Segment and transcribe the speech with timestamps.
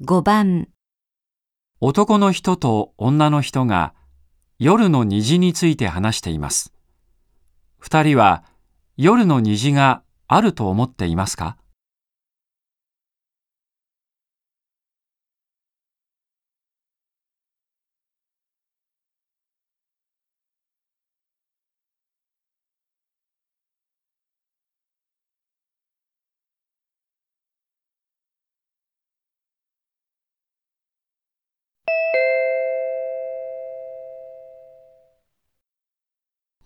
[0.00, 0.68] 5番、
[1.80, 3.94] 男の人と女の人が
[4.60, 6.72] 夜の虹について話しています。
[7.78, 8.44] 二人は
[8.96, 11.56] 夜の虹があると思っていますか？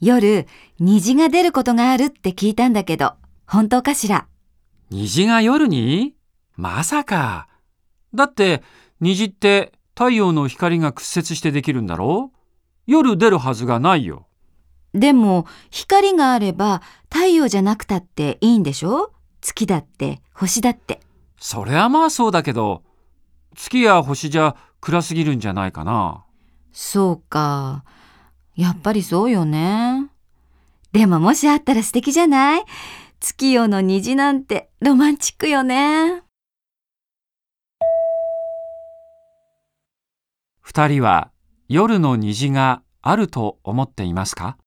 [0.05, 0.49] 夜、
[0.81, 3.13] 虹が出ることがあるって聞いたんだけど、
[3.47, 4.27] 本当かしら？
[4.91, 6.17] 虹が夜に？
[6.57, 7.47] まさか。
[8.13, 8.65] だって
[9.01, 12.33] 虹って太陽の光が屈折してできるんだろ？
[12.35, 12.37] う
[12.85, 14.27] 夜出るはずがないよ。
[14.93, 19.13] でも、光があれば太陽じゃなくたっていいんでしょ？
[19.41, 20.99] 月だって、星だって。
[21.39, 22.83] そりゃまあそうだけど、
[23.55, 26.25] 月や星じゃ暗すぎるんじゃないかな。
[26.73, 27.85] そうか。
[28.55, 30.09] やっぱりそうよね。
[30.93, 32.65] でももしあったら素敵じゃない？
[33.19, 36.23] 月夜の虹なんてロマンチックよね。
[40.61, 41.31] 二人は
[41.69, 44.59] 夜の虹があると思っていますか？